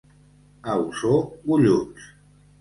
[0.71, 2.09] A Osor, golluts.